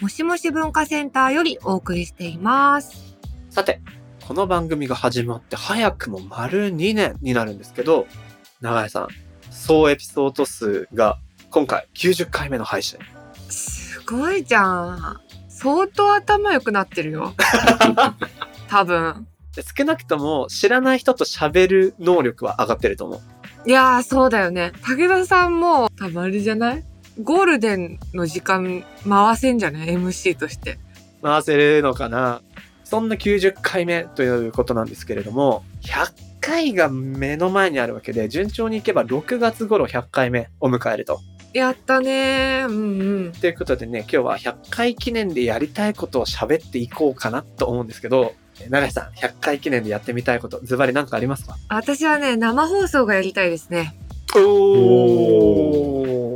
[0.00, 3.16] もしもし文化センターよりお送りしています。
[3.50, 3.80] さて、
[4.26, 8.06] この番組が始まって早くも丸2年になるんですけど、
[8.60, 9.08] 長井さん、
[9.50, 11.18] 総エピソード数が
[11.50, 12.98] 今回90回目の配信。
[13.48, 14.62] すごいじゃ
[14.94, 15.20] ん。
[15.48, 17.34] 相当頭良くなってるよ。
[18.68, 19.26] 多分。
[19.54, 23.20] で少なくとも知らない人と喋る能力は上がってると思う。
[23.68, 24.72] いやー、そうだよね。
[24.82, 26.84] 武田さんも、多分あれじゃない？
[27.22, 30.78] ゴールデンの時間回せんじゃない ?MC として。
[31.22, 32.42] 回せるのかな？
[32.84, 41.20] そんな90回目ということなんですけれども、100回が目の前にあるわけで、順調にいけば6月頃100回目を迎えると。
[41.52, 42.68] やったねー。
[42.68, 43.32] うんうん。
[43.32, 48.34] ということでね、今日は100回記念でやりたいことを喋っていこうかなと思うんですけど、
[48.68, 51.56] 長井さん、100回記念でやってみたいこと、ズバリ何かありますか？
[51.68, 53.96] 私はね、生放送がやりたいですね。
[54.36, 54.38] お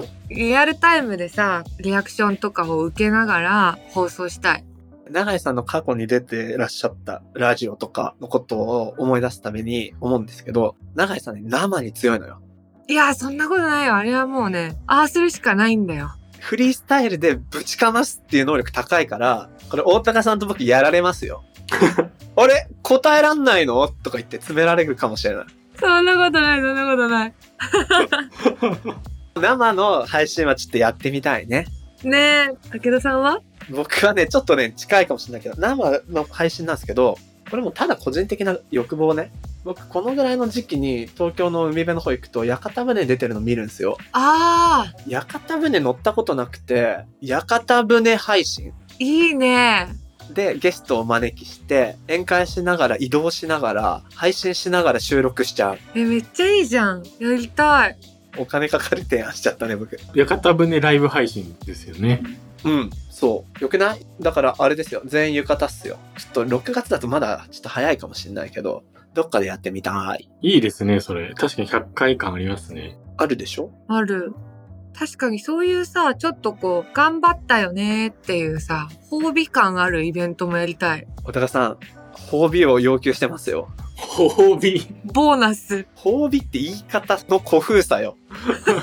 [0.00, 0.19] ー。
[0.30, 4.64] リアルタイムでさ、リアクションとかを受けながら放送したい。
[5.10, 12.40] 長井さんの過去に出てらっしゃったラジオとかのことを思い出すために思うんですけど、長井さんね、生に強いのよ。
[12.86, 13.96] いや、そんなことないよ。
[13.96, 16.12] あれはもうね、ああするしかないんだよ。
[16.38, 21.42] フリースタイルでぶちかますっていう能力高いから、これ大高さんと僕やられますよ。
[22.36, 22.68] あれ？
[22.82, 23.88] 答えらんないの？
[23.88, 25.46] とか言って詰められるかもしれない。
[25.76, 27.34] そんなことない、そんなことない。
[29.34, 31.66] 生の配信はちょっとやってみたいね。
[32.02, 33.40] ねえ、武田さんは？
[33.70, 37.18] 僕はね、ちょっとね、近いかもしれないけど、生の配信なんですけど、
[37.50, 39.30] これもただ個人的な欲望ね。
[39.64, 43.98] 僕、このぐらいの時期に東京の海辺の方行くと、屋形船出てるの見るんですよ。
[44.12, 49.88] ああ、屋形船乗ったことなくて、屋形船配信いいね。
[50.32, 55.78] でゲストをお招きして、宴会しながら移動しながら、配信しながら収録しちゃう。
[55.94, 57.02] え、めっちゃいいじゃん。
[57.18, 57.98] やりたい。
[58.38, 59.98] お金かかる提案しちゃったね、僕。
[60.14, 62.22] 屋形船ライブ配信ですよね。
[62.64, 63.62] うん、そう。
[63.62, 64.06] よくない？
[64.20, 65.02] だから、あれですよ。
[65.04, 65.98] 全員浴衣っすよ。
[66.18, 70.28] ちょっと6月だとまだちょっと早いかもしれないけど、どっかでやってみたい。
[70.42, 71.32] いいですね、それ。
[71.34, 72.98] 確かに100回感ありますね。
[73.16, 73.72] あるでしょ？
[73.88, 74.34] ある。
[74.92, 81.06] 確かにそういうさ、ちょっとこう、頑張ったよねっていうさ、褒美感あるイベントもやりたい。
[81.24, 81.78] お高さん、
[82.30, 83.68] 褒美を要求してますよ。
[84.00, 84.86] 褒美。
[85.04, 85.86] ボーナス。
[85.96, 88.16] 褒美って言い方の古風さよ。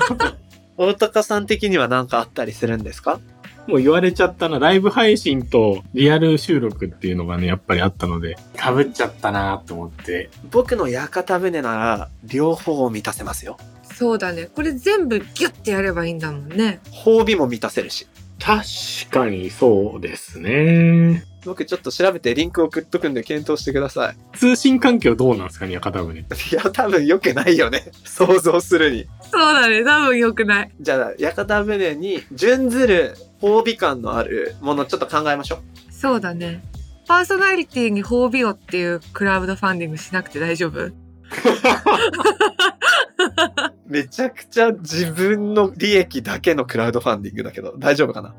[0.76, 3.20] 大高さん的には何かあったりするんですか？
[3.66, 4.58] もう言われちゃったな。
[4.58, 10.30] ライブ配信とリアル収録っていうのがね、やっぱりあったので、被っちゃったなと思って。
[10.50, 13.58] 僕の屋形船なら、両方を満たせますよ。
[13.94, 14.46] そうだね。
[14.54, 16.80] これ全部ギュッてやればいいんだもんね。
[17.04, 18.06] 褒美も満たせるし。
[18.40, 21.24] 確かにそうですね。
[21.44, 26.20] 僕ちょっと調べてリンク送っとくんで検討してくださ通信環境どうなんですかね、屋形船。
[26.20, 26.22] い。
[26.22, 27.90] いや、多分良くないよね。
[28.04, 29.06] 想像するに。
[29.30, 29.84] そうだね。
[29.84, 30.70] 多分良くない。
[30.80, 35.92] じゃあ、屋形船に準ずる褒美感のあるものちょっと考えましょう。
[35.92, 36.62] そうだね。
[37.06, 40.92] パーソナリティに褒美をっていうクラウドファンディングしなくて大丈夫？
[43.88, 48.34] めちゃくちゃ自分の利益だけのクラウドファンディングだけど、大丈夫かな？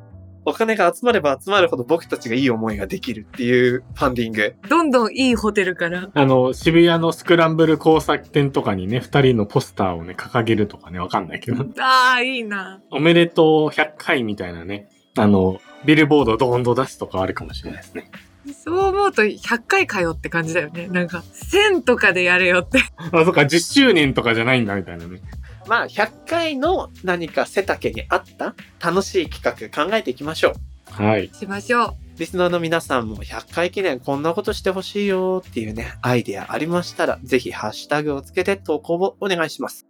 [0.46, 4.56] お金が集まれば集まるほど僕たちがいい思いができるっていうファンディング。
[4.70, 6.10] どんどんいいホテルから。
[6.14, 11.66] あの、渋谷のスクランブル交差点とかにね、二人のポスターをね、掲げるとかね、わかんないけど。
[11.84, 12.82] ああ、いいな。
[12.90, 18.10] おめでとう100回みたいなね、あの、ビルボードドーンと出すとかあるかもしれないですね。
[18.54, 20.88] そう思うと100回通って感じだよね。
[20.88, 22.80] なんか、1000とかでやれよって。
[23.12, 25.22] あ、そっか、10周年とかじゃないんだみたいなね。
[25.68, 31.04] まあ、100回の何か背丈に合った楽しい企画考えていきましょう。
[31.04, 31.30] はい。
[31.34, 31.96] しましょう。
[32.18, 39.86] リスナーの皆さんも100回記念こんなことしてほしいよっていうね、アイデアありましたら、ぜひハッシュタグをつけて投稿をお願いします。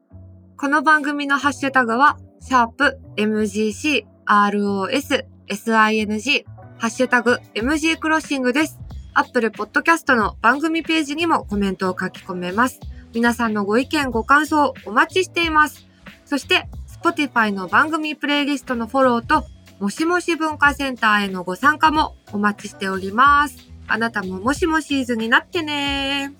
[0.57, 6.45] この番組のハッシュタグは、シャープ MGC ROS SING
[6.79, 8.79] ハッシュタグ MG クロッシングです。
[9.13, 12.79] アップルポッドキャストの番組ページにもコメントを書き込めます。
[13.13, 15.85] 皆さんのご意見ご感想お待ちしています。
[16.23, 16.69] そして、
[17.03, 19.43] Spotify の番組プレイリストのフォローと、
[19.81, 23.57] もしもし文化センターへのご参加もお待ちしております。
[23.89, 26.33] あなたももしもシーズンになってね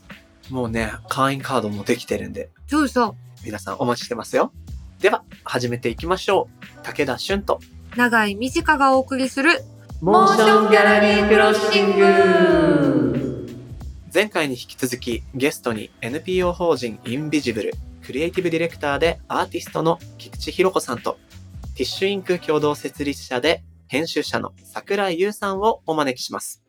[0.50, 3.16] もうね、会員カードもできてるんで、そうそう。
[3.44, 4.54] 皆さんお待ちしてますよ。
[5.02, 6.48] では、始めていきましょ
[6.80, 6.84] う。
[6.84, 7.60] 武田俊と。
[7.98, 9.62] 長い短がお送りする
[10.02, 13.50] モーションギャラリークロッシング
[14.14, 21.18] 前回に引き続きゲストに NPO 法人インビジブルクリエイティブディレクターでアーティストの菊池弘子さんと
[21.76, 26.64] ティッシュインク共同設立者で編集者の桜井優さんをお招きします。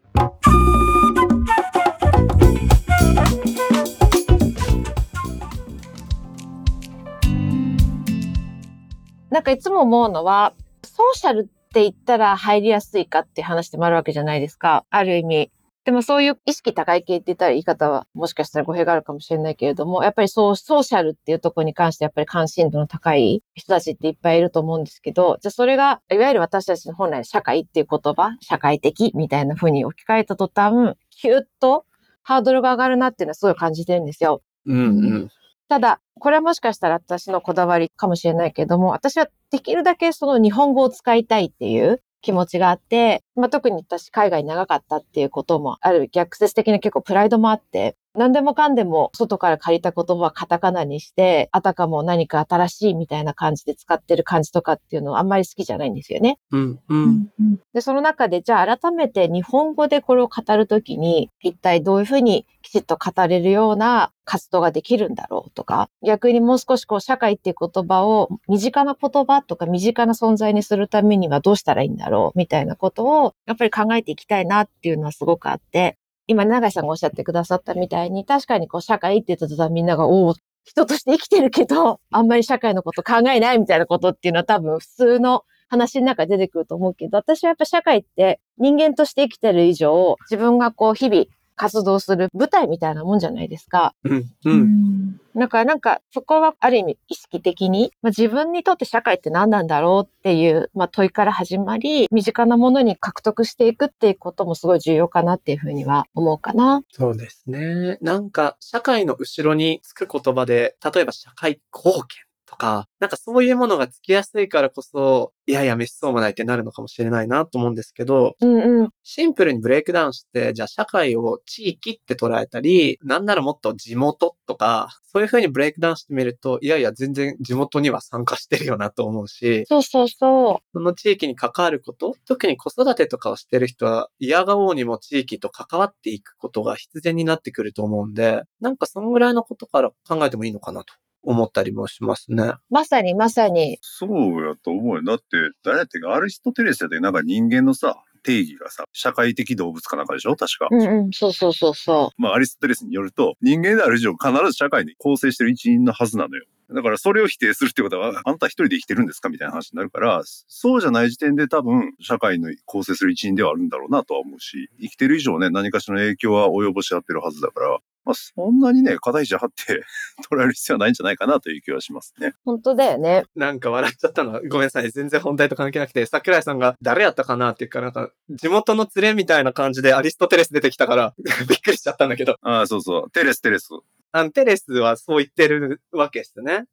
[9.30, 14.84] なんかいつも思うのは、ソーシャルって言ったら入りやすいかって話でもあるわけじゃないですか。
[14.90, 15.52] ある意味。
[15.84, 31.86] でもそういう意識高い系って言ったら言い方はもしかしたら語弊があるかもしれないけれども、やっぱりそう、ソーシャルっていうところに関してやっぱり関心度の高い人たちっていっぱいいると思うんですけど、じゃあそれが、いわゆる私たちの本来社会っていう言葉、社会的みたいな風に置き換えた途端、キュッと
[32.22, 34.42] ハードルが上がるなっていうのはすごい感じてるんですよ。
[34.66, 34.80] うんう
[35.18, 35.30] ん。
[35.70, 46.08] ただ、これはもしかしたら私のこだわりかもしれないけれども、私はできるだけその日本語を使いたいっていう気持ちがあって、まあ、特に私海外長かったっていうこともある。
[46.10, 56.38] 逆説的な結構プライドもあって、何でもかんでも外から借りた言葉はカタカナにして、あたかも何か新しいみたいな感じで使ってる感じとかっていうのはあんまり好きじゃないんですよね。
[56.50, 57.30] うんうん。
[57.72, 75.96] で、その中で、じゃあ改めて日本語でこれを語るときに、一体どういうふうにきちっと語れるような活動ができるんだろうとか、逆にもう少しこう社会っていう言葉を身近な言葉とか身近な存在にするためにはどうしたらいいんだろうみたいなことをやっぱり考えていきたいなっていうのはすごくあって、
[76.30, 91.24] 今永井さんがおっしゃってくださったみたいに確かにこう社会って言った途端みんなが、おお、人として生きてるけど、あんまり社会のこと考えないみたいなことっていうのは多分普通の話の中で出てくると思うけど、私はやっぱ社会って人間として生きてる以上、自分がこう日々
[91.60, 93.94] 活動する舞台みたいなもんじゃないですか。
[94.04, 95.20] うんうん。
[95.36, 106.80] だからなんかそこはある意味意識的に、まあ、自分にとって社会って何なんだろうっていう、まあ、問いから始まり、身近なものに獲得していくっていうこともすごい重要かなっていうふうには思うかな。
[106.92, 107.98] そうですね。
[108.00, 118.90] なんか、社会の後ろにつく言葉で、例えば社会貢献とか、なんかそういうものがつきやすいからこそ、いやいや、めっそうもないってなるのかもしれないなと思うんですけど、うんうん。
[119.04, 142.42] シンプルにブレイクダウンして、じゃあ社会を地域って捉えたり、なんならもっと地元とか、そういう風にブレイクダウンしてみると、いやいや、全然地元には参加してるよなと思うし、そうそうそその地域に関わること、特に子育てとかをしてる人は、嫌がおうにも地域と関わっていくことが必然になってくると思うんで、なんかそのぐらいのことから考えてもいいのかなと思ったりもしますね。
[142.44, 142.58] う。
[142.70, 143.78] まさにまさに。
[143.82, 145.02] そうやと思うよ。
[145.04, 145.24] だって、
[145.64, 150.36] 誰やってか、アリストテレスやってなんか人間のさ、定義がさ、社会的動物かなんかでしょ？
[150.36, 150.68] 確か。
[150.70, 151.10] うんうん。
[151.12, 156.44] そうそうそうそまあ、アリストテレスによると、人間である以上必ず社会に構成してる一員のはずなのよ。
[156.72, 169.84] だからそれを否定するってことは、あんた一人で生きてるんですかみたいな話になるから、そうじゃない時点で多分、社会の構成する一員ではあるんだろうなとは思うし、生きてる以上ね、何かしらの影響は及ぼし合ってるはずだから、まあ、そんなにね、肩肘張って
[170.30, 172.28] 捉える必要はないんじゃないかなという気はしますね。
[172.28, 172.34] う。
[172.44, 173.24] 本当だよね。
[173.36, 174.90] なんか笑っちゃったのは、ごめんなさい。
[174.90, 181.14] 全然本題と関係なくて、桜井さんが誰やったかなっていうか、なんか、地元の連れみたいな感じでアリストテレス出てきたから、
[181.48, 183.10] びっくりしちゃったんだけど、ああ、そうそう。
[183.10, 183.68] テレステレス。
[184.12, 186.64] あの、テレスはそう言ってるわけですね。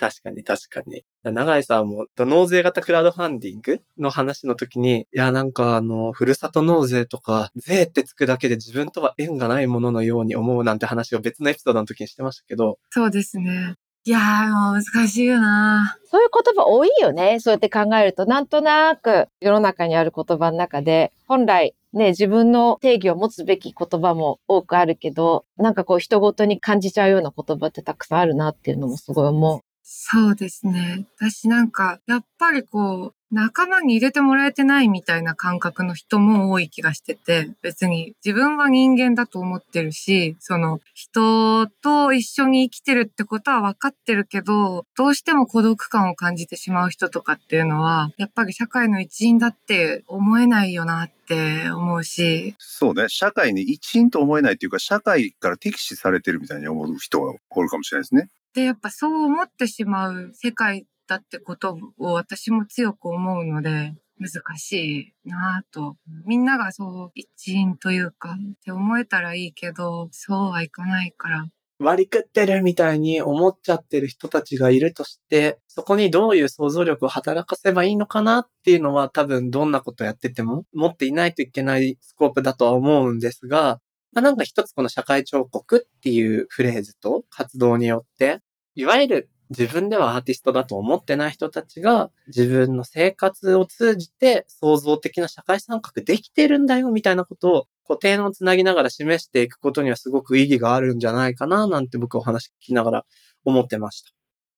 [0.00, 1.04] 確かに確かに。
[1.22, 13.74] 長井さんも、納税型クラウドファンディングの話の時に、いや、なんかあの、ふるさと納税とか、税ってつくだけで自分とは縁がないもののように思うなんて話を別のエピソードの時にしてましたけど、そうですね。
[14.04, 17.38] いやー、もう難しいよなそういう言葉多いよね。
[17.38, 29.60] そうやって考えると、なんとなく世の中にある言葉の中で、本来ね、自分の定義を持つべき言葉も多くあるけど、なんかこう人ごとに感じちゃうような言葉ってたくさんあるなっていうのもすごい思う。
[29.92, 31.04] そうですね。
[31.16, 53.08] 私なんか、やっぱりこう、仲間に入れてもらえてないみたいな感覚の人も多い気がしてて、別に自分は人間だと思ってるし、その人と一緒に生きてるってことは分かってるけど、どうしても孤独感を感じてしまう人とかっていうのは、やっぱり社会の一員だって思えないよなって思うし、そうね。
[53.08, 58.28] 社会に一員と思えないっていうか、社会から敵視されてるみたいに思う人がおるかもしれないですね。
[58.54, 65.96] で、やっぱそう思ってしまう世界だってことを私も強く思うので、難しいなぁと。
[66.26, 71.46] みんながそう一員というか、って思えたらいいけど、そうはいかないから。
[71.78, 83.80] 割り食ってるみたいに思っちゃってる人たちがいるとして、そこにどういう想像力を働かせばいいのかなっていうのは多分どんなことやってても持っていないといけないスコープだとは思うんですが、
[84.12, 88.40] まあ、なんか一つこの社会彫刻っていうフレーズと活動によって、
[88.74, 103.04] いわゆる自分ではアーティストだと思ってない人たちが自分の生活を通じて創造的な社会参画できてるんだよみたいなことを固定のつなぎながら示していくことにはすごく意義があるんじゃないかななんて僕お話聞きながら
[103.44, 104.12] 思ってました。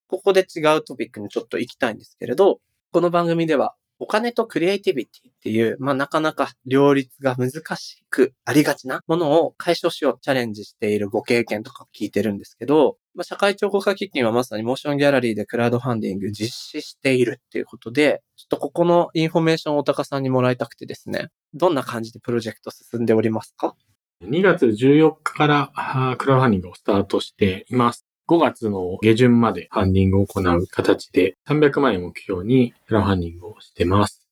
[0.09, 23.77] ここで違うトピックにちょっと行きたいんですけれど、この番組ではお金とクリエイティビティっていう、まあなかなか両立が難しくありがちなものを解消しようチャレンジしているご経験とか聞いてるんですけど、まあ、社会彫刻家基金はまさにモーションギャラリーでクラウドファンディング実施しているっていうことで、ちょっとここのインフォメーションを大高さんにもらいたくてですね、どんな感じでプロジェクト進んでおりますか
[24.25, 28.07] ？2月14日からクラウドファンディングをスタートしています。
[28.29, 34.23] 5月の下旬までファンディングを行う形で300万円を目標にクラウドファンディングをしてます。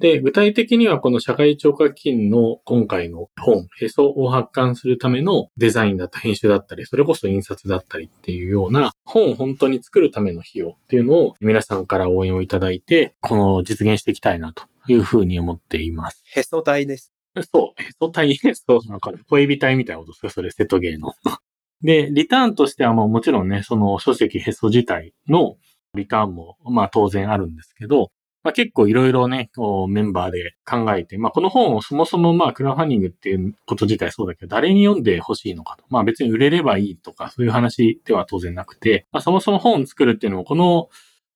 [0.00, 16.22] で、具体的にはこの社会聴覚基金の今回の本、へそを発刊するためのデザインだった編集だったり、それこそ印刷だったりっていうような本を本当に作るための費用っていうのを皆さんから応援をいただいて、この実現していきたいなというふうに思っています。
[16.34, 17.12] へそ代です。
[17.52, 21.12] そう、へそ体、そう、なんか、小エビ体みたいなことですかそれ、瀬戸芸の。
[21.82, 25.56] で、リターンとしてはもうもちろんね、その書籍へそ自体の
[25.94, 28.10] リターンも、まあ当然あるんですけど、
[28.42, 35.84] まあ結構いろいろね、こうメンバーで考えて、まあこの本をそもそもまあクラウドファンディングっていうこと自体そうだけど、誰に読んでほしいのかと。
[35.88, 40.88] まあ別に売れればいいとか、そういう話では当然なくて、まあそもそも本を作るっていうのも、この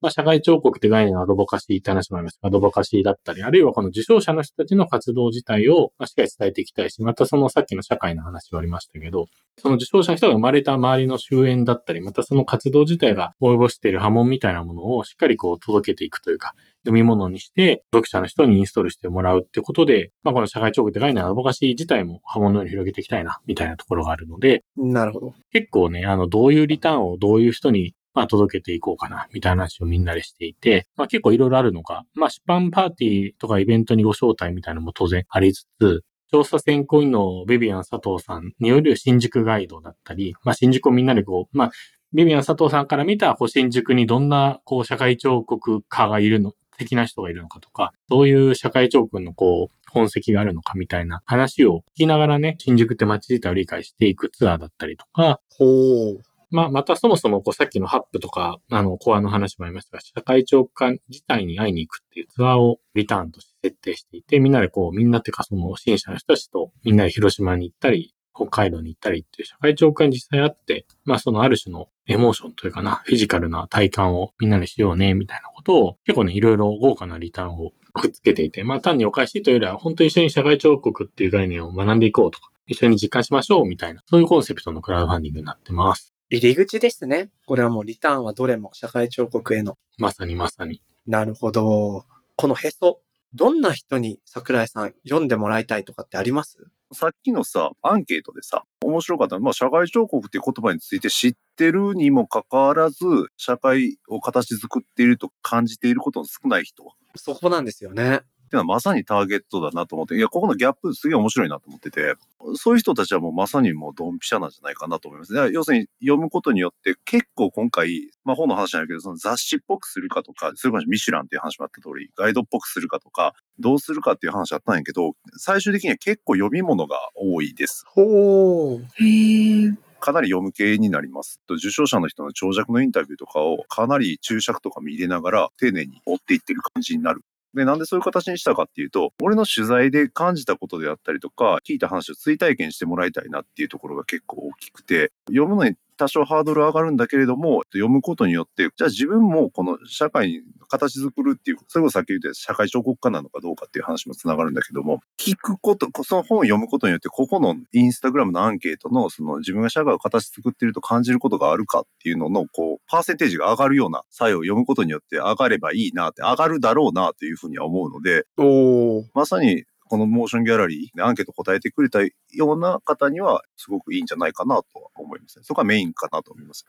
[0.04, 2.38] まあ、社会彫刻って概念のアドボカシーって話もあります。
[2.42, 9.24] アドボカシーだったり、あるいはこの受賞者の人たちの活動自体をまあしっかり伝えていきたいし、またそのさっきの社会の話はありましたけど、
[9.56, 25.34] その受賞者の人が生まれた周りの終焉だったり、またその活動自体が及ぼしている波紋みたいなものをしっかりこう届けていくというか、読み物にして、読者の人にインストールしてもらうってことで、まあこの社会彫刻って概念のアドボカシー自体も波紋のように広げていきたいな、みたいなところがあるので、なるほど。
[25.50, 41.70] 結構ね、あの、どういうリターンをどういう人に、まあ、届けていこうかな、みたいな話をみんなでしていて、まあ、結構いろいろあるのが、まあ、出版パーティーとかイベントにご招待みたいなのも当然ありつつ、調査選考員のベビアン佐藤さんによる新宿ガイドだったり、まあ、新宿をみんなでこう、まあ、
[42.12, 56.20] ベビアン佐藤さんから見た、こう、新宿にどんな、こう、社会彫刻家がいるの、的な人がいるのかとか、そういう社会彫刻のこう、本籍があるのかみたいな話を聞きながらね、新宿って街自体を理解していくツアーだったりとか、ほう。
[56.54, 86.13] まあ、またそもそも、こう、さっきのハップとか、あの、コアの話もありましたが、社会長官自体に会いに行くっていうツアーをリターンとして設定していて、みんなでこう、みんなっていうか、その支援者の人たちと、みんなで広島に行ったり、北海道に行ったりっていう社会長官に実際あって、まあ、そのある種のエモーションというかな、フィジカルな体感をみんなでしようね、みたいなことを、結構ね、いろいろ豪華なリターンをくっつけていて、まあ、単にお返しというよりは、本当に一緒に社会彫刻っていう概念を学んでいこうとか、一緒に実感しましょう、みたいな、そういうコンセプトのクラウドファンディングになってます。
[86.34, 87.30] 入り口ですね。
[87.46, 89.78] これはもうリターンはどれも社会彫刻への。
[89.98, 90.82] まさにまさに。
[91.06, 92.04] なるほど。
[92.36, 93.00] このへそ、
[93.34, 96.58] どんな人に桜井さん読んでもらいたいとかってあります？
[96.92, 103.04] さっきのさ、アンケートでさ、面白かったのは、まあ、社会彫刻っていう言葉について知ってるにもかかわらず、
[103.36, 106.84] 社会を形作っていると感じていることの少ない人。
[107.16, 108.20] そこなんですよね。
[108.54, 112.14] っていうのはまさにターゲットだなと思って、いや、ここのギャップすげえ面白いなと思ってて、
[112.54, 115.32] そういう人たちはもうまさにもうドンピシャなんじゃないかなと思います。
[115.32, 115.50] ね。
[115.52, 127.84] 要するに読むことによって結構今回、まあ本の話なんだけど、その雑誌っぽくするかとか、それこそミシュランっていう話もあった通り、ガイドっぽくするかとか、どうするかっていう話あったんやけど、最終的には結構読み物が多いです。
[127.88, 129.02] ほう。
[129.02, 129.74] へえ。
[130.04, 131.40] かなり読む系になります。
[131.46, 137.22] と受賞者の人の長尺のインタビューとかをかなり注釈とかも入れながら丁寧に追っていってる感じになる。
[137.54, 169.04] で、なんでそういう形にしたかっていうと、俺の取材で感じたことであったりとか、聞いた話を追体験してもらいたいなっていうところが結構大きくて、読むのに多少ハードル上がるんだけれども、読むことによって、じゃあ自分もこの社会に形作るっていう、それこそさっき言った社会彫刻家なのかどうかっていう話もつながるんだけども、聞くこと、その本を読むことによって、ここのインスタグラムのアンケートの、その自分が社会を形作っていると感じることがあるかっていうのの、こう、パーセンテージが上がるような作用を読むことによって上がればいいなって、上がるだろうなというふうには思うので、おー。
[169.14, 172.10] まさにこのモーションギャラリーでアンケート答えてくれたよ
[172.54, 175.44] うな方には、すごくいいんじゃないかなとは思いますね。
[175.44, 176.66] そこがメインかなと思います。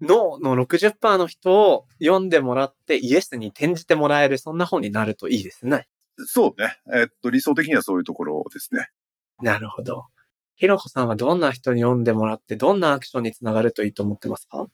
[0.00, 5.86] 脳の60%の人を読んでもらってイエスに転じてもらえる、そんな本になるといいですね。
[6.26, 6.76] そうね。
[6.94, 8.88] えっと、理想的にはそういうところですね。
[9.40, 10.06] なるほど。
[10.56, 14.66] ひろこさんはどんな人に読んでもらって、どんなアクションにつながるといいと思ってますか？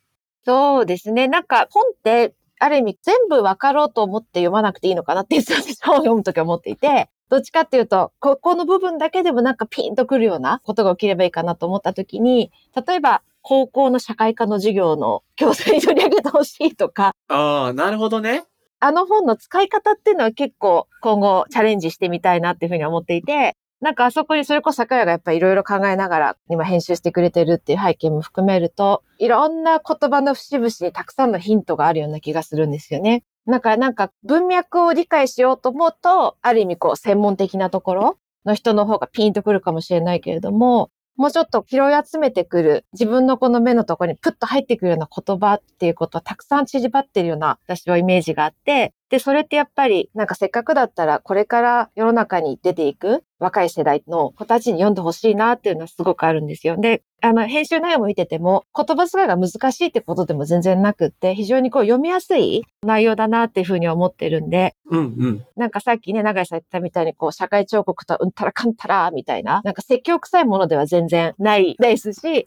[0.45, 1.29] そうですね。
[1.29, 5.53] なんか本って、ある意味全部分かろうと思って読まなくていいのかなって私
[5.83, 12.51] は読むときは思っていて、どっちかっていうと、ここの部分だけでもなんかピンとくるようなことが起きればいいかなと思ったときに、
[12.87, 18.45] 例えば高校の社会科の授業の教材に取り上げてほしいとか、ああ、なるほどね。
[18.81, 33.23] あの本の使い方っていうのは結構今後チャレンジしてみたいなっていうふうに思っていて、なんかあそこにそれこそ桜がやっぱりいろいろ考えながら今編集してくれてるっていう背景も含めると、いろんな言葉の節々にたくさんのヒントがあるような気がするんですよね。
[33.49, 56.77] なんかなんか文脈を理解しようと思うと、ある意味こう専門的なところの人の方がピンとくるかもしれないけれども、もうちょっと拾い集めてくる、自分のこの目のところにプッと入ってくるような言葉っていうことはたくさん縮まってるような私はイメージがあって、で、それってやっぱりなんかせっかくだったらこれから世の中に出ていく若い世代の子たちに読んでほしいなっていうのはすごくあるんですよ。
[56.77, 65.45] で、あの、編集内容も見てても、言葉遣いが難しいってことでも全然なくって、非常にこう読みやすい内容だなっていうふうに思ってるんで、うんうん。
[65.57, 72.47] なんかさっきね、長井さん言ったみたいに、こう、社会彫刻とはうんたらかんたら、みたいな、なんか説教臭いものでは全然ないですし、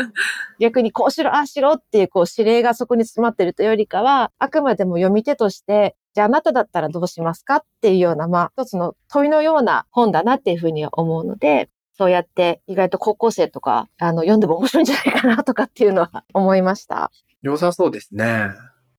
[0.60, 7.56] 逆にこうしろ、ああしろっていう、こう、指令がそこに詰まってるというよりかは、あくまでも読み手として、じゃああなただったらどうしますか？
[7.56, 17.10] っていうような、まあ、一つの問いのような本だなっていうふうに思うので、そうやって意外と高校生とか、あの、読んでも面白いんじゃないかなとかっていうのは思いました。
[17.42, 18.48] 良さそうですね。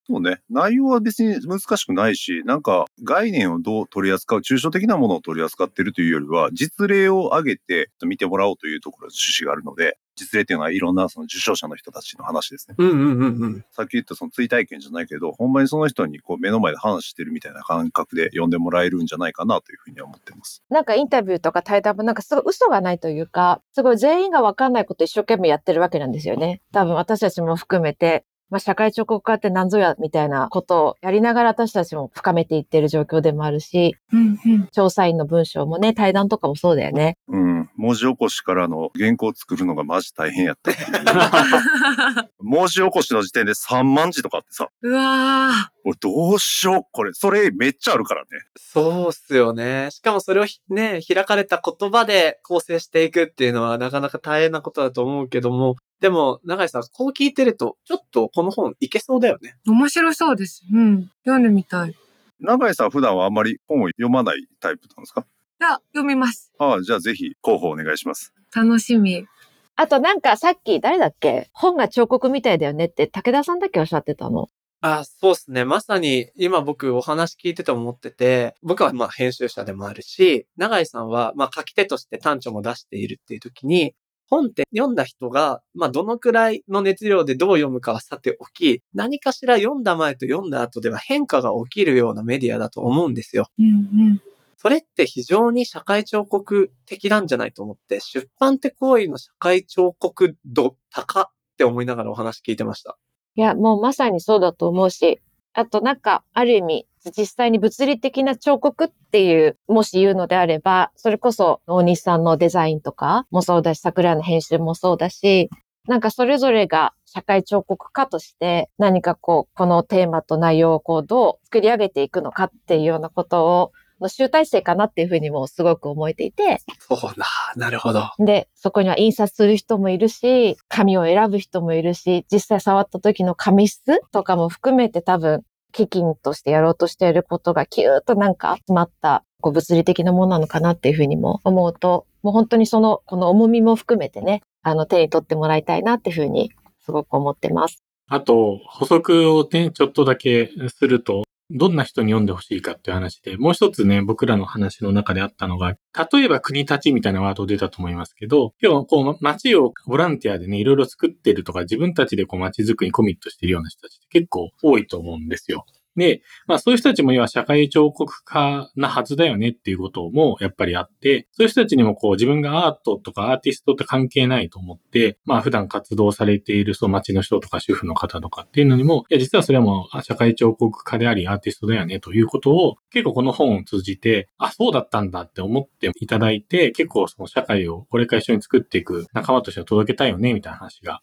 [0.07, 0.41] そうね。
[0.49, 12.75] 内容は別に難しくないし、なんか概念をどう取り扱う、抽象的なものを取り扱ってるというよりは、実例を挙げて見てもらおうというところの趣旨があるので、実例っていうのはいろんなその受賞者の人たちの話ですね。
[12.77, 13.65] うんうんうんうん。
[13.71, 20.63] さっき言ったその追体験じゃないけど、ほんまにその人にこう目の前で話してるみたいな感覚で読んでもらえるんじゃないかなというふうには思ってます。
[20.69, 26.61] なんかインタビューとか対談もなんかすごい嘘がないというか、すごい全員がわかんないこと一生懸命やってるわけなんですよね。
[26.71, 34.67] 多分私たちも含めて、まあ社会彫刻家って何ぞやみたいなことをやりながら私たちも深めていってる状況でもあるし、うんうん。
[34.73, 37.17] 調査員の文章もね、対談とかもそうだよね。
[37.29, 37.69] うん。
[37.77, 40.71] 文字起こしからの原稿を作るのがマジ大変やった。
[42.43, 47.13] 文字起こしの時点で3万字とかあってさ、うわ俺どうしようこれ。
[47.13, 48.27] それめっちゃあるからね。
[48.57, 49.89] そうっすよね。
[49.91, 59.55] しかもそれをひね、開かれた言葉で構成していくっていうのはなかなか大変なことだと思うけども、でも、長井さん、こう聞いてると、ちょっとこの本いけそうだよね。
[59.67, 60.63] ー面白そうです。
[60.73, 61.11] うん。
[61.25, 61.91] 読んでみたい。
[61.91, 61.95] い
[62.39, 65.25] 長井さん普段はあんまり本を読まないタイプなんですか？
[65.59, 66.51] や、読みます。
[66.57, 68.33] ああ、じゃあぜひ候補お願いします。
[68.55, 69.27] 楽しみ。
[69.75, 71.49] あとなんかさっき誰だっけ？
[71.53, 74.47] 本が彫刻みたいだよねって武田さんだっけおっしゃってたの。
[74.81, 75.63] あ、そうっすね。
[75.63, 83.93] まさに今僕お話聞いてて思ってて、僕はまあ編集者でもあるし、長井さんはまあ書き手として短調も出しているっていう時に、
[84.27, 93.49] 本って読んだ人が、まあどのくらいの熱量でどう読むかはさておき、何かしら読んだ前と読んだ後では変化が起きるようなメディアだと思うんですよ。
[93.59, 93.69] うんう
[94.13, 94.21] ん。
[94.57, 101.25] それって非常に社会彫刻的なんじゃないと思って、出版って行為の社会彫刻度高っ
[101.57, 102.97] て思いながらお話聞いてました。
[103.35, 105.21] いや、もうまさにそうだと思うし、
[105.53, 115.49] あとなんか、ある意味、実際に物理的な彫刻っていう、もし言うのであれば、それこそ大西さんのデザインとかもそうだし、桜の編集もそうだし、
[115.87, 128.11] なんかそれぞれが社会彫刻家として何かこう、このテーマと内容をこう、どう作り上げていくのかっていうようなことを、の集大成かなっていうふうにもすごく思えていて、そうだ、なるほど。
[128.19, 146.51] で、そこには印刷する人もいるし、紙を選ぶ人もいるし、実際触った時の紙質とかも含めて多分、基金としてやろうとしていることがキューッとなんか詰まった、こう物理的なものなのかなっていうふうにも思うと、もう本当にその、この重みも含めてね、あの、手に取ってもらいたいなっていうふうに、
[146.83, 147.83] すごく思ってます。
[148.07, 155.75] あと、補足をね、ちょっとだけすると、どんな人に読んでほしいかっていう話で、もう一つね、僕らの話の中であったのが、
[156.11, 165.65] 例えば国立みたいなワード出たと思いますけど、今日こう街をボランティアでね、いろいろ作ってるとか、自分たちでこう街づくりにコミットしてるような人たちって結構多いと思うんですよ。
[165.95, 191.01] で、まあそういう人たちも要は社会彫刻家なはずだよねっていうこともやっぱりあって、そういう人たちにもこう自分がアートとかアーティストって関係ないと思って、まあ普段活動されているその街の人とか主婦の方とかっていうのにも、いや実はそれはもう社会彫刻家でありアーティストだよねということを結構この本を通じて、あ、そうだったんだって思っていただいて、結構その社会をこれから一緒に作っていく仲間として届けたいよねみたいな話が。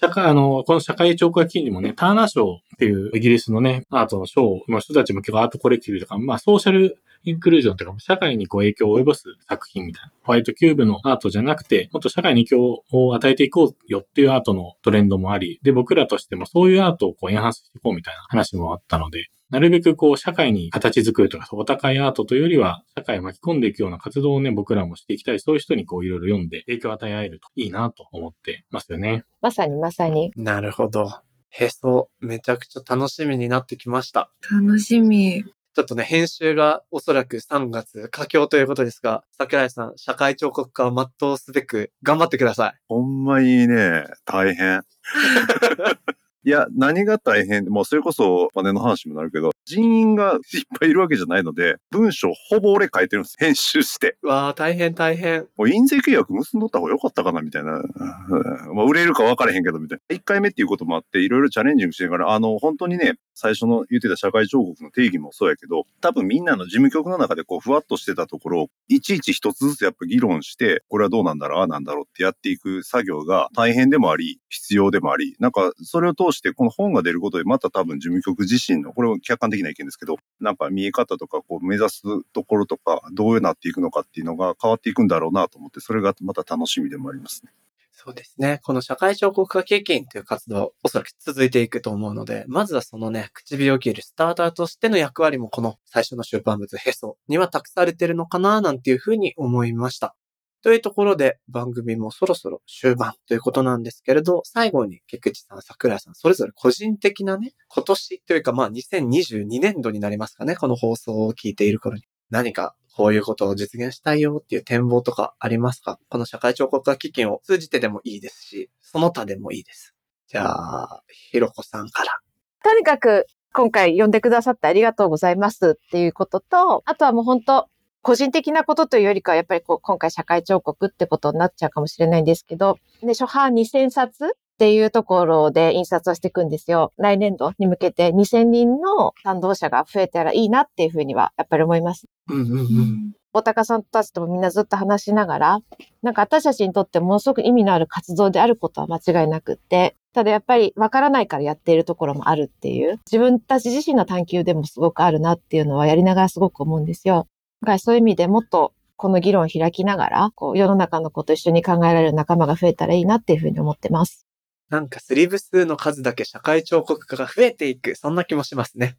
[0.00, 10.12] 社会、あの、この社会彫刻家記事にもね、ターナー賞っていうイギリスのね、アートの賞の人たちも結構アートコレクティブとか、まあソーシャルインクルージョンとか、社会にこう影響を及ぼす作品みたいな。
[10.22, 25.40] ホワイトキューブのアートじゃなくて、もっと社会に影響を与えていこうよっていうアートのトレンドもあり、で、僕らとしてもそういうアートをこうエンハンスしていこうみたいな話もあったので、なるべくこう、社会に形作るとか、お高いアートというよりは、社会を巻き込んでいくような活動をね、僕らもしていきたい。
[25.40, 29.24] そういう人にこう、いろいろ読んで影響を与え合えるといいなと思ってますよね。
[29.40, 30.32] まさにまさに。
[30.36, 31.08] なるほど。
[31.50, 34.30] へそ、めちゃくちゃ楽しみになってきました。
[34.50, 35.44] 楽しみ。
[35.78, 42.74] ちょっとね、編集がおそらく3月佳境ということですが、桜井さん、社会彫刻家を全うすべく頑張ってください。
[42.88, 44.82] ほんまにね、大変。
[46.44, 47.64] いや、何が大変？
[47.66, 53.36] もうそれこそお金の話にもなるけど、人員がいっぱいいるわけじゃないので、文章ほぼ俺書いてるんです。
[53.38, 54.16] 編集して。
[54.22, 55.46] うわー、大変大変。
[55.56, 57.72] もう印税契約結んどった方が良かったかなみたいな。
[57.72, 57.82] う
[58.72, 60.16] んまあ、売れるか分からへんけどみたいな。
[60.16, 87.52] 1回目っていうこともあって、いろいろチャレンジングしてるから、あの、本当にね、最初の言ってた社会彫刻の定義もそうやけど、多分みんなの事務局の中でこう、ふわっとしてたところを、いちいち一つずつやっぱ議論して、これはどうなんだろう、ああなんだろうってやっていく作業が大変でもあり、必要でもあり、なんかそれを通してこの本が出ることでまた多分事務局自身の、これは客観的な意見ですけど、なんか見え方とかこう目指すところとか、どうなっていくのかっていうのが変わっていくんだろうなと思って、それがまた楽しみでもありますね。
[88.00, 88.60] そうですね。
[88.62, 100.14] この社会彫刻家経験という活動、おそらく続いていくと思うので、まずはそのね、唇を切るスターターとしての役割もこの最初の出版物ヘソには託されてるのかななんていうふうに思いました。
[100.62, 112.02] というところで番組もそろそろ終盤ということなんですけれど、最後に菊池さん、桜井さん、それぞれ個人的なね、今年というかまあ2022年度になりますかね、この放送を聞いている頃に。
[112.30, 116.00] 何かこういうことを実現したいよっていう展望とかありますか？
[116.08, 119.94] この社会彫刻家基金を通じてでもいいですし、その他でもいいです。
[120.26, 122.18] じゃあ、ひろこさんから。
[122.64, 127.68] とにかく今回呼んでくださってありがとうございますっていうことと、あとはもう本当
[128.02, 136.92] 個人的なことというよりかはやっぱりこう今回社会彫刻ってことになっちゃうかもしれないんですけど、で、初版2000冊っていうところで印刷をしていくんですよ。
[136.96, 142.08] 来年度に向けて2000人の賛同者が増えたらいいなっていうふうにはやっぱり思います。
[142.28, 143.12] うんうんうん。
[143.32, 145.58] 大高さんたちともみんなずっと話しながら、
[146.02, 157.28] なんか私たちにとってものすごく意味のある活動であることは間違いなくって、ただやっぱりわからないからやっているところもあるっていう、自分たち自身の探求でもすごくあるなっていうのはやりながらすごく思うんですよ。
[157.62, 164.27] だからそういう意味でもっとこの議論を開きながら、こう世の中のこと一緒に考えられる仲間が増えたらいいなっていうふうに思ってます。
[164.68, 168.96] なんかスリーブ数の数だけ社会彫刻家が増えていく、そんな気もしますね。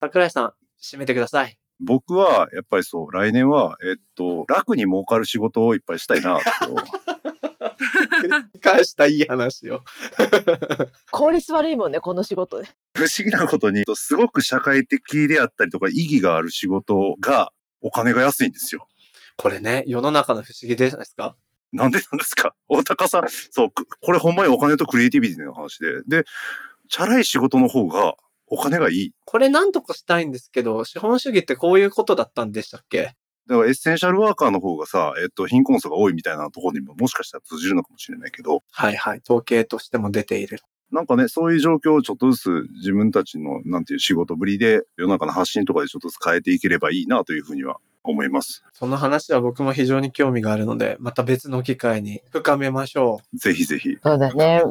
[0.00, 1.56] 桜井さん、締めてください。
[1.80, 6.74] 僕は、やっぱりそう、来年は、えっと、楽に儲かる仕事をいっぱいしたいな、と。
[8.20, 9.80] 繰り返したいい話を。
[11.10, 12.68] 効率悪いもんね、この仕事で。
[12.94, 18.86] 不思議なことに、すごく社会的であったりとか意義がある仕事が、お金が安いんですよ。
[19.36, 21.36] これね、世の中の不思議じゃないですか？
[21.72, 22.54] なんでなんですか？
[22.68, 26.02] 大高さん、そう、くこれほんまにお金とクリエイティビティの話で。
[26.06, 26.24] で、
[26.88, 28.14] チャラい仕事の方が
[28.46, 29.12] お金がいい。
[29.24, 33.14] これなんとかしたいんですけど、資本主義ってこういうことだったんでしたっけ？
[33.48, 39.20] だからエッセンシャルワーカーの方がさ、えっと、貧困層が多いみたいなところにももしかしたら通じるのかもしれないけど、はいはい。
[39.26, 40.60] 統計としても出ている。
[40.92, 47.78] なんかね、そういう状況をちょっとずつ自分たちの、なんていう仕事ぶりで、世の中の発信とかでちょっとずつ変えていければいいなというふうには
[48.10, 48.64] 思います。
[48.72, 53.36] その話は僕も非常に興味があるので、また別の機会に深めましょう。
[53.38, 53.96] ぜひぜひ。
[54.02, 54.62] そうだね。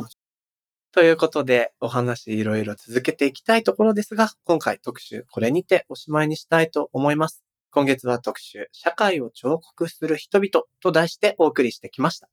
[0.93, 7.43] ということで、お話いろいろ続けていきたいところですが、今回特集これにておしまいにしたいと思います。
[7.71, 12.27] 今月は特集、社会を彫刻する人々と題してお送りしてきました。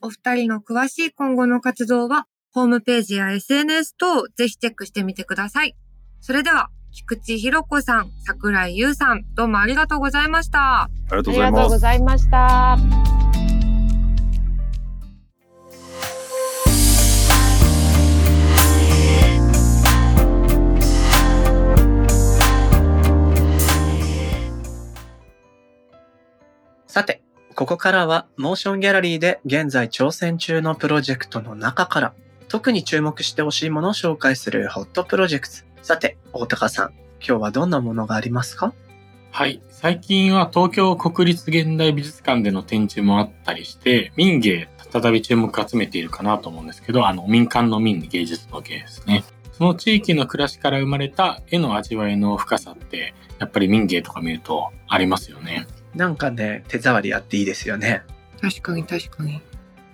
[0.00, 5.74] お二人の詳しい今後の活動は、ホームページや SNS 等ぜひチェックしてみてください。
[6.20, 10.82] それでは、菊池ひろ子さん、桜井優さん、どうもありがとうございました。
[10.82, 11.78] ありがとありがとうご。
[11.78, 12.78] ざいました。
[26.86, 27.24] さて、
[27.56, 32.14] ここからはモーションギャラリーで現在挑戦中のプロジェクトの中から
[32.46, 35.73] 特に注目してほしいものを紹介するホットプロジェクト。
[35.84, 38.72] さて、大高さん、今日はどんなものがありますか？
[39.32, 39.60] はい。
[39.68, 49.24] 最近は東京国立現代美術館での展示もあったりして、民芸、再び注目を集めているかなと思うんですけど、あの、民間の民に芸術の芸ですね。
[49.52, 55.66] その地域の暮らしから生まれた絵の味わいの深さって、やっぱり民芸とか見るとありますよね。
[55.94, 58.04] なんかね、手触りあっていいですよね。
[58.40, 59.42] 確かに確かに。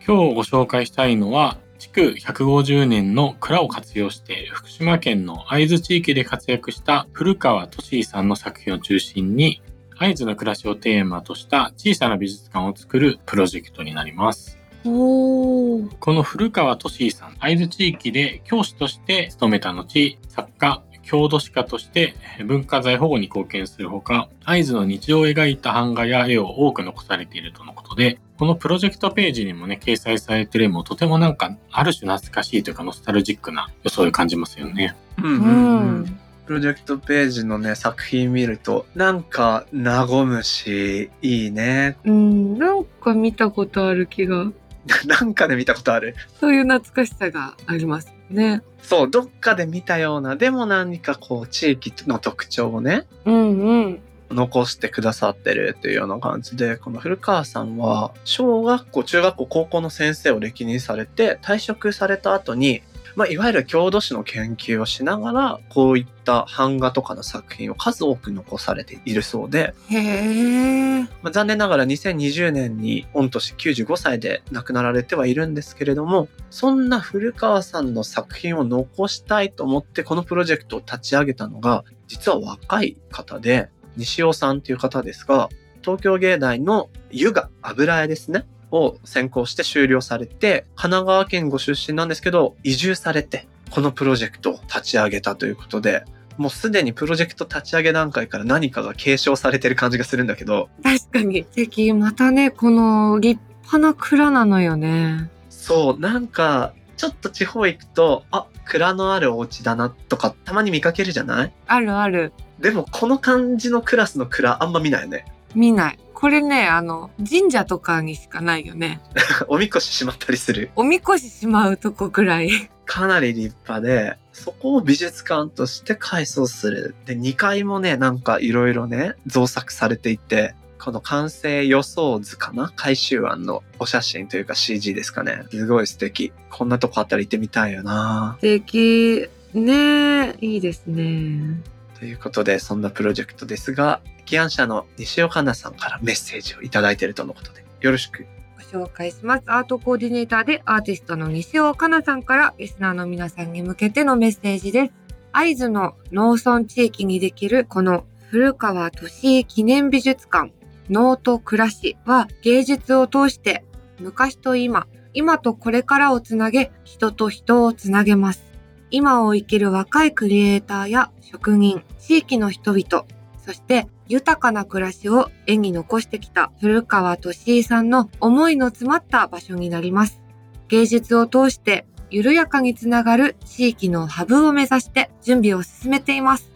[0.06, 9.62] 今日ご紹介したいのは、築150年の蔵を活用して福島県の会津地域で活躍した古川俊井さんの作品を中心に
[9.96, 14.58] 会津の暮らしをテーマとした小さな美術館を作るプロジェクトになります。
[14.84, 22.14] この古川俊井さん、会津地域で教師として勤めた後、作家、郷土史家として
[22.46, 34.96] 文化財保護に貢献するほか、会津の日常を描いた版画や絵を多く残されているとのことで、このプロジェクトページにもね、掲載されている絵もとてもなんか、ある種懐かしいというかノスタルジックな装いを感じますよね。
[35.18, 36.20] うんううんん。
[36.46, 41.96] プロジェクトページのね、作品見ると、なんか、和むし、いいね。
[42.04, 44.50] うん、なんか見たことある気が。
[45.06, 46.14] なんかで見たことある。
[46.40, 48.62] そういう懐かしさがありますね。
[48.82, 54.00] そう、どっかで見たような、でも何かこう、地域の特徴をね、うんうん。
[54.30, 62.82] 残してくださってるっていうような感じで、この古川さんは、小学校、中学校、高校の先生を歴任されて、退職された後に、
[63.16, 71.02] まあ、いわゆる郷土史の研究をしながら、こういった版画とかの作品を数多く残されているそうで、へえ。
[71.22, 85.48] まあ、残念ながら2020年に御年95歳で亡くなられてはいるんですけれども、そんな古川さんの作品を残したいと思ってこのプロジェクトを立ち上げたのが、実は若い方で、西尾さんっていう方ですが、
[85.82, 88.46] 東京芸大の湯が油絵ですね。
[88.72, 96.04] を専攻して修了されて、神奈川県ご出身なんですけど、移住されて、このプロジェクトを立ち上げたということで、
[96.36, 101.42] もうすでにプロジェクト立ち上げ段階から何かが継承されてる感じがするんだけど、確かに。
[101.50, 101.92] 素敵。
[101.92, 105.28] またね、この立派な蔵なのよね。
[105.48, 111.52] そう、なんか、ちょっと地方行くと、あ、蔵のあるお家だなとか、たまに見かけるじゃない？
[111.66, 112.32] あるある。
[112.60, 115.24] でも、この感じのクラスの蔵、あんま見ないよね。
[115.54, 115.98] 見ない。
[116.14, 119.00] これね、あの、神社とかにしかないよね。
[119.48, 120.70] おみこししまったりする。
[120.76, 122.70] おみこししまうとこくらい。
[122.84, 126.94] かなり立派で、そこを美術館として改装する。
[127.06, 132.72] で、2階もね、なんかいろいろね、造作されていて、この完成予想図かな？
[132.74, 135.44] 回収案のお写真というか CG ですかね。
[135.50, 136.32] すごい素敵。
[136.48, 139.28] こんなとこあったら行ってみたいよな素敵。
[139.52, 141.60] ねえ、いいですね。
[142.00, 148.26] ということで、そんなプロジェクトですが、起案者の西岡奈さんからメッセージをいただいているとのことで、よろしく。
[148.56, 149.42] ご紹介します。
[149.46, 154.92] アートコーディネーターでアーティストの西尾かなさんからリスナーの皆さんに向けてのメッセージです。
[155.32, 160.52] 会津の農村地域にできるこの古川敏井記念美術館
[160.88, 163.62] 農と暮らしは芸術を通して
[163.98, 168.49] 昔と今、今とこれからをつなげ人と人をつなげます。
[168.90, 173.06] 今を生きる若いクリエイターや職人、地域の人々、
[173.38, 180.20] そして豊かな暮らしを絵に残してきた古川敏井さんの思いの詰まった場所になります。
[180.68, 186.50] 芸術を通して緩やかにつながる地域のハブを目指して準備を進めています。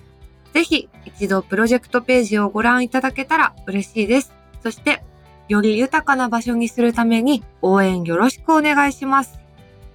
[0.52, 4.32] ぜひ一度プロジェクトページをご覧いただけたら嬉しいです。
[4.62, 5.02] そして、
[5.48, 9.38] より豊かな場所にするために応援よろしくお願いします。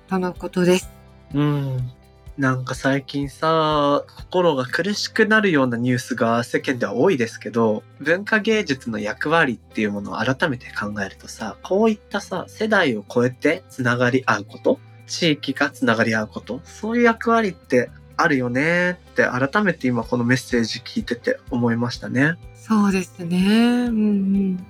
[0.07, 0.89] とのことです。
[1.33, 1.91] うん。
[2.39, 22.37] なんか最近さ、心が苦しくなるようなニュースが世間では多いですけど、文化芸術の役割っていうものを改めて考えるとさ、こういったさ、世代を超えてつながり合うこと、地域がつながり合うこと、そういう役割ってあるよねって改めて今このメッセージ聞いてて思いましたね。
[22.55, 23.87] そうですね。
[23.89, 24.67] うんうん。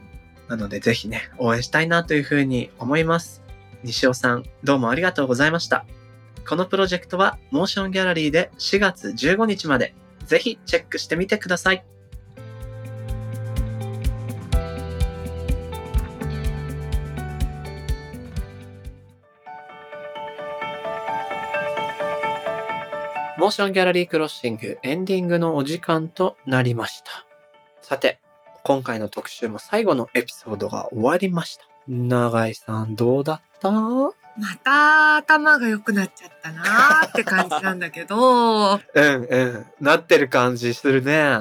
[0.48, 3.44] なのでぜひね、応援したいなというふうに思います。
[3.84, 5.86] 西尾さん、どうもありがとうございました。
[6.50, 9.94] このプロジェクトは、モーションギャラリーで4月15日まで、
[10.26, 11.86] ぜひチェックしてみてください。
[23.38, 27.28] モーションギャラリークロッシングエンディングのお時間となりました。
[27.84, 28.20] さて、
[28.64, 31.66] 今回の特集も最後のエピソードが終わりました。
[31.88, 34.19] 永井さん、どうだった？
[34.40, 39.86] また頭が良くなっちゃったなーって感じなんだけど、 うんうん。
[39.86, 41.40] なってる感じするね。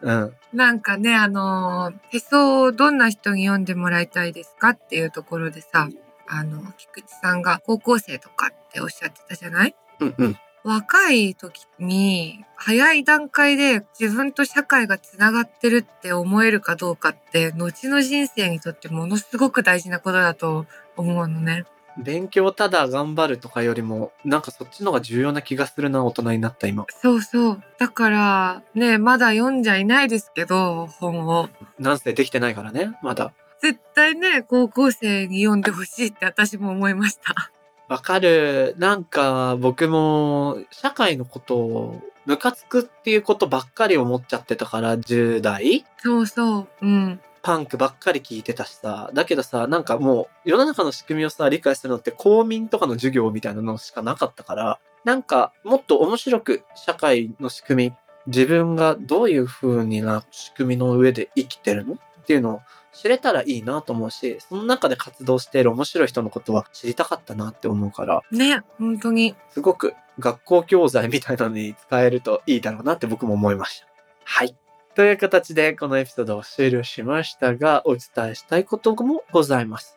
[0.00, 0.34] うん。
[0.52, 5.88] なんかね、あのー、へそをどんな人に読んでもらいたいですかっていうところでさ、
[6.26, 9.76] あの、菊池さんが高校生とかっておっしゃってたじゃない？
[10.00, 10.38] うんうん。
[10.62, 21.64] 若い時に、早い段階で自分と社会がつながってるって思えるかどうかって、後の人生にとってものすごく大事なことだと思うのね。
[21.98, 26.86] 勉強ただ頑張るとかよりも、なんかそっちの方が重要な気がするな、大人になった今。
[26.88, 27.62] そうそう。
[27.78, 31.48] だから、ね、まだ読んじゃいないですけど、本を。
[31.78, 33.32] なんせできてないからね、まだ。
[33.60, 37.50] 絶対ね、高校生に読んでほしいって私も思いました。
[37.88, 38.74] わかる。
[38.78, 46.68] なんか僕も社会のことをムカつくっていうことばっかり思っちゃってたから、10代そうそう。
[46.82, 47.20] うん。
[47.42, 49.10] パンクばっかり聞いてたしさ。
[49.14, 57.94] だけどさ、なんかもう世の中の仕組みをさ、理解するのって公民とかの授業みたいなのしかなかったから、なんか、もっと面白く社会の仕組み、
[58.26, 61.94] 自分がどういう風にな仕組みの上で生きてるの？
[61.94, 62.60] っていうのを
[62.92, 69.34] 知れたらいいなと思うし、その中で活動している面白い人のことは知りたかったなって思うから、ね、本当に。
[69.48, 73.86] すごく学校教材みたいなのに使えるといいだろうなって僕も思いました。
[74.24, 74.54] はい。
[75.00, 79.96] という形でこのエピソードを終了しましたが、お伝えしたいこともございます。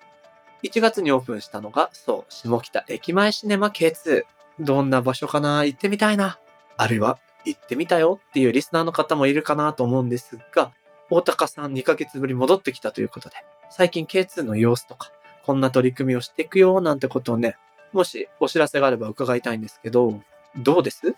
[0.63, 4.23] 1月にオープンしたのが、そう、下北駅前シネマ K2。
[4.61, 5.65] どんな場所かな？
[5.65, 6.39] 行ってみたいな。
[6.77, 10.71] あるいは、行ってみたよっていうリスナーの方もいるかなと思うんですが、
[11.09, 13.35] 大高さん2ヶ月ぶり戻ってきたということで、
[13.71, 15.11] 最近 K2 の様子とか、
[15.45, 17.57] こんな取り組みをしていくよなんてことをね、
[17.91, 20.21] もしお知らせがあれば伺いたいんですけど、
[20.55, 21.13] どうです？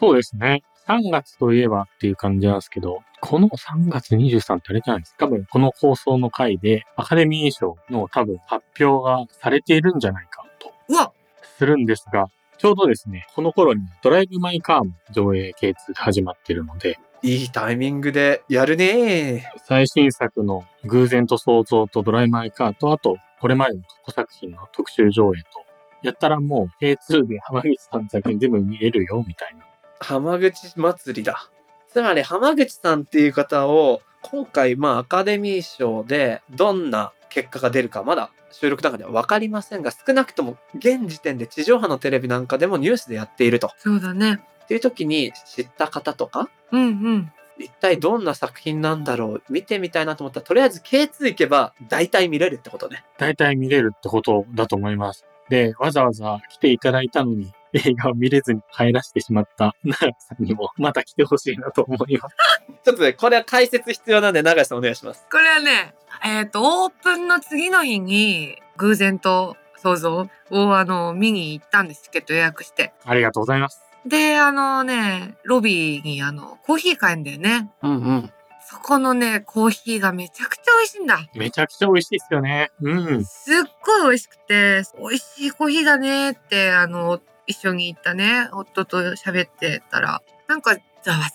[0.00, 0.62] そうですね。
[0.86, 5.26] 3月といえばっていう感じなんですけど、この3月23ってあれじゃないですか。
[5.26, 5.46] 多分。
[5.46, 10.72] この放送の回でアカデミー賞の多分発表がされているんじゃないかと。
[10.88, 11.12] うわ
[11.56, 12.26] するんですが、
[12.58, 25.64] ちょうどですね、この頃にドライブ・マイ・カーも上映 K2 で始まってるので、いいタイミングでやるね最新作の偶然と想像とドライマイカーと、あと、これまでの過去作品の特集上映と、
[26.02, 29.64] やったらもう K2 で浜口さんの作品全部見えるよ、みたいな。
[30.00, 31.50] 浜口祭りだ。
[31.88, 43.70] つまり浜口さんっていう方を、今回まあアカデミー賞でどんな結果が出るかまだ収録の中では分かりませんが、少なくとも現時点で地上波のテレビなんかでもニュースでやっていると。
[43.78, 44.40] そうだね。
[44.64, 47.32] っていう時に知った方とか、うんうん。
[47.58, 53.04] 一体どんな作品なんだろう見てみたいなと思ったら、とりあえず K2 行けば大体見れるってことね。
[53.18, 55.24] 大体見れるってことだと思います。
[55.48, 62.36] で、わざわざ来ていただいたのに、映画を見れずに帰らせてしまった奈良さんにも、また来てほしいなと思います。
[62.84, 65.26] ちょっとね、これは解説必要なんで、長井さんお願いします。
[65.30, 72.04] これはね、えっ、と、オープンの次の日に、偶然と想像を、あの、見に行ったんです。
[72.04, 72.92] チケット予約して。
[73.04, 73.82] ありがとうございます。
[74.06, 77.70] で、あのね、ロビーに、あの、コーヒー買えんだよね。
[77.82, 78.32] うんうん。
[78.66, 81.18] そこのね、コーヒーがめちゃくちゃ美味しいんだ。
[81.34, 82.70] めちゃくちゃ美味しいですよね。
[82.80, 83.24] うん。
[83.24, 91.28] すっごい美味しくて、美味しいコーヒーだねって、あの、一緒に行ったね、夫と喋ってたら、なんか、ざわざわ、ざわ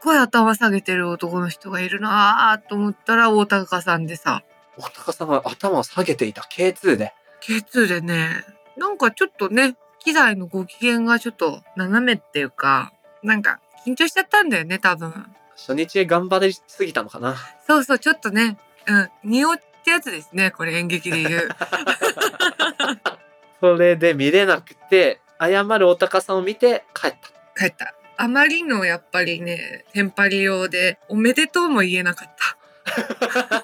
[0.04, 4.44] ごい頭下げてる男の人がいるなぁと思ったら、大高さんでさ、
[4.78, 7.14] 大高さんが頭を下げていた K2 で。
[7.42, 8.44] K2 でね、
[8.78, 15.14] なんかちょっとね、機材のご機嫌がちょっと斜めっていうか、なんか緊張しちゃったんだよね、多分。
[15.56, 17.36] 初日頑張りすぎたのかな。
[17.68, 21.50] そうそう、ちょっとね、うん、匂ってやつですね、これ演劇で言う。
[23.64, 27.12] それで見れなくて、謝る大高さんを見て帰っ
[27.56, 27.62] た。
[27.62, 27.96] 帰った。
[28.18, 32.36] あまりのやっぱりね、テンパり用で、おめでとうも言えなかっ
[32.84, 33.64] た。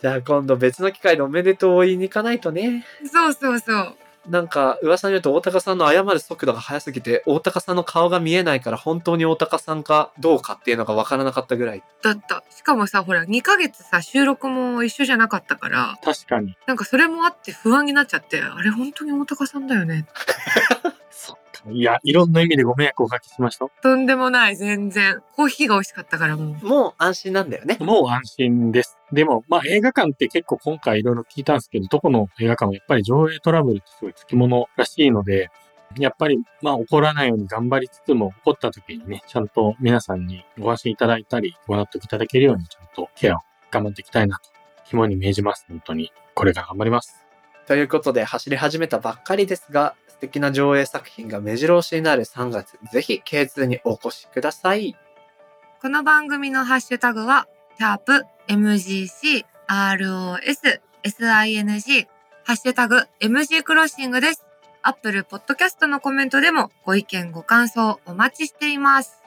[0.00, 2.86] じゃあ今度別の機会でおめでとうを言いに行かないとね。
[3.12, 3.96] そうそうそう。
[4.28, 11.82] なんか噂によると大高さんの謝る速度が速すぎて、大高さんの顔が見えないから本当に大高さんかどうかっていうのがわからなかったぐらい。
[12.02, 12.42] だった。
[12.50, 16.56] しかもさ、ほら、2ヶ月さ、収録も一緒じゃなかったから、確かに。
[16.66, 20.06] なんかそれもあって不安になっちゃって、あれ本当に大高さんだよね。
[21.70, 23.66] いや、いろんな意味でご迷惑をおかけしました。
[23.82, 25.22] とんでもない、全然。
[25.32, 26.66] コーヒーが美味しかったからもう。
[26.66, 27.78] もう安心なんだよね。
[27.80, 28.98] もう安心です。
[29.12, 35.50] でも、まあ映画館って結構今回いろいろ聞いたんですけど、どこの映画館もやっぱり上映トラブルってすごいつきものらしいので、
[35.98, 43.38] やっぱりまあ起こらないように頑張りつつも、起こった時にね、ちゃんと皆さんにご安心いただいたり、ご納得いただけるようにちゃんとケアを
[43.70, 44.50] 頑張っていきたいなと、
[44.84, 45.64] 肝に銘じます。
[45.68, 46.12] 本当に。
[46.34, 47.23] これから頑張ります。
[47.66, 54.96] ということで走り始めたばっかりですが、素敵な上映作品が目白押しになる3月、ぜひ K2 にお越しください。
[55.80, 57.46] この番組のハッシュタグは、
[57.78, 62.06] シャープ MGC ROS SING
[62.44, 64.44] ハッシュタグ MG クロッシングです。
[64.82, 69.22] アップルポッドキャストのコメントでもご意見ご感想お待ちしています。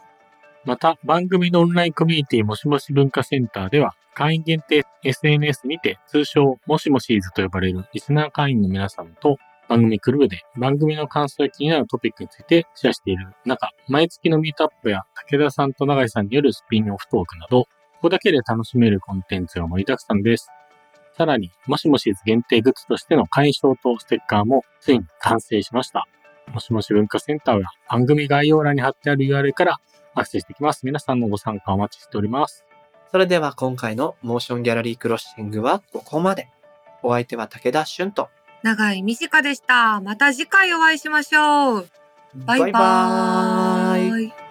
[0.65, 9.37] また、番組のオンラインコミュニティもしもし文化センターでは、会員限定 SNS にて、通称もしもしーずと呼ばれるリスナー会員の皆さんと、
[9.69, 17.69] 番組クルーで番組の感想や気になるトピックについてシェアしている中、毎月のミートアップや武田さんと永井さんによるスピンオフトークなど、こ
[18.01, 20.49] こだけで楽しめるコンテンツが盛りだくさんです。
[21.15, 26.07] さらに、もしもしーず限定グッズとしての会員証とステッカーもついに完成しました。
[26.51, 29.77] もしもし文化センターは番組概要欄に貼ってある URL から
[30.15, 30.87] アクセスできます。
[30.87, 32.66] 皆さんのご参加お待ちしております。
[33.11, 36.49] それでは今回のモーションギャラリークロッシングはここまで。
[37.03, 38.29] お相手は武田俊と。
[38.63, 40.01] 長井美智香でした。
[40.01, 41.89] また次回お会いしましょう。
[42.35, 44.46] バイバーイ。